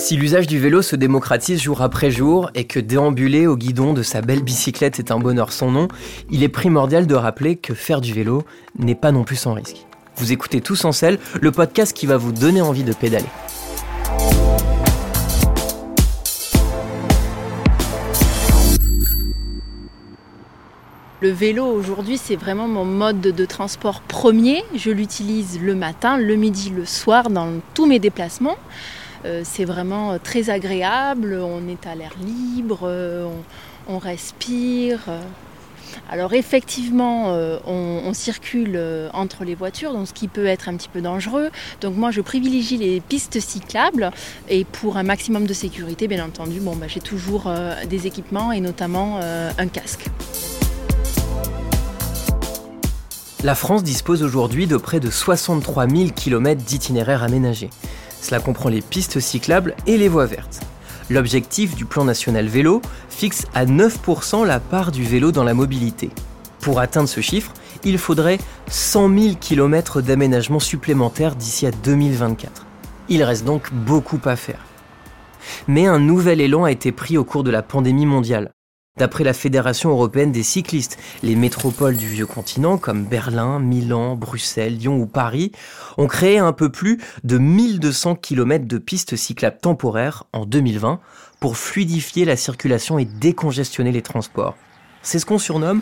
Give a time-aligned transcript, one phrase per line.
[0.00, 4.02] Si l'usage du vélo se démocratise jour après jour et que déambuler au guidon de
[4.02, 5.88] sa belle bicyclette est un bonheur sans nom,
[6.30, 8.42] il est primordial de rappeler que faire du vélo
[8.78, 9.86] n'est pas non plus sans risque.
[10.16, 13.26] Vous écoutez Tous en selle, le podcast qui va vous donner envie de pédaler.
[21.20, 24.64] Le vélo aujourd'hui, c'est vraiment mon mode de transport premier.
[24.74, 28.56] Je l'utilise le matin, le midi, le soir dans tous mes déplacements.
[29.24, 33.28] Euh, c'est vraiment euh, très agréable, on est à l'air libre, euh,
[33.88, 35.00] on, respire.
[36.08, 38.80] Alors effectivement, on, circule
[39.12, 41.50] entre les voitures, ce qui peut être un petit peu dangereux.
[41.80, 44.12] Donc moi, je privilégie les pistes cyclables
[44.48, 47.52] et pour un maximum de sécurité, bien entendu, bon, bah, j'ai toujours
[47.88, 50.06] des équipements et notamment un casque.
[53.42, 57.70] La France dispose aujourd'hui de près de 63 000 km d'itinéraires aménagés.
[58.20, 60.60] Cela comprend les pistes cyclables et les voies vertes.
[61.08, 66.10] L'objectif du plan national vélo fixe à 9% la part du vélo dans la mobilité.
[66.60, 67.52] Pour atteindre ce chiffre,
[67.84, 72.66] il faudrait 100 000 km d'aménagement supplémentaires d'ici à 2024.
[73.08, 74.60] Il reste donc beaucoup à faire.
[75.66, 78.52] Mais un nouvel élan a été pris au cours de la pandémie mondiale.
[79.00, 84.76] D'après la Fédération européenne des cyclistes, les métropoles du vieux continent comme Berlin, Milan, Bruxelles,
[84.76, 85.52] Lyon ou Paris
[85.96, 91.00] ont créé un peu plus de 1200 km de pistes cyclables temporaires en 2020
[91.40, 94.56] pour fluidifier la circulation et décongestionner les transports.
[95.00, 95.80] C'est ce qu'on surnomme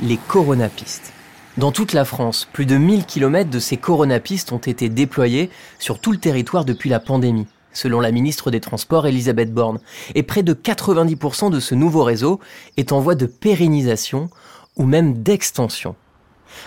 [0.00, 1.12] les coronapistes.
[1.56, 5.50] Dans toute la France, plus de 1000 km de ces coronapistes ont été déployés
[5.80, 9.80] sur tout le territoire depuis la pandémie selon la ministre des Transports Elisabeth Borne,
[10.14, 12.40] et près de 90% de ce nouveau réseau
[12.76, 14.30] est en voie de pérennisation
[14.76, 15.94] ou même d'extension.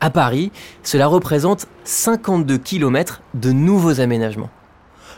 [0.00, 4.50] À Paris, cela représente 52 km de nouveaux aménagements.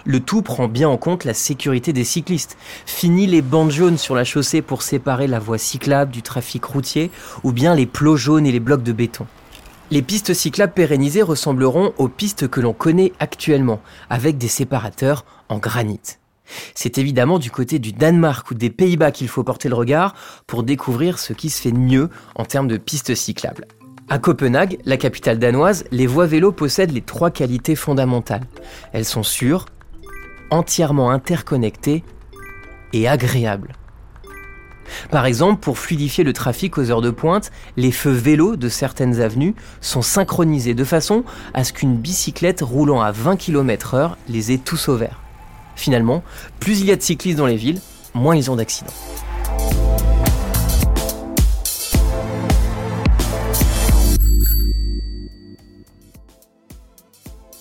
[0.05, 2.57] Le tout prend bien en compte la sécurité des cyclistes.
[2.87, 7.11] Fini les bandes jaunes sur la chaussée pour séparer la voie cyclable du trafic routier,
[7.43, 9.27] ou bien les plots jaunes et les blocs de béton.
[9.93, 13.81] Les pistes cyclables pérennisées ressembleront aux pistes que l'on connaît actuellement,
[14.11, 16.01] avec des séparateurs en granit.
[16.75, 20.15] C'est évidemment du côté du Danemark ou des Pays-Bas qu'il faut porter le regard
[20.47, 23.67] pour découvrir ce qui se fait mieux en termes de pistes cyclables.
[24.09, 28.45] À Copenhague, la capitale danoise, les voies vélos possèdent les trois qualités fondamentales.
[28.93, 29.67] Elles sont sûres,
[30.51, 32.05] entièrement interconnectées
[32.93, 33.73] et agréables.
[35.11, 39.21] Par exemple, pour fluidifier le trafic aux heures de pointe, les feux vélos de certaines
[39.21, 41.25] avenues sont synchronisés de façon
[41.55, 45.21] à ce qu'une bicyclette roulant à 20 km/h les ait tous au vert.
[45.75, 46.23] Finalement,
[46.59, 47.81] plus il y a de cyclistes dans les villes,
[48.15, 48.93] moins ils ont d'accidents.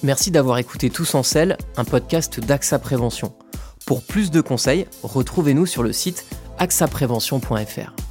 [0.05, 3.33] Merci d'avoir écouté Tous en selle, un podcast d'AXA Prévention.
[3.87, 6.25] Pour plus de conseils, retrouvez-nous sur le site
[6.59, 8.04] axaprévention.fr.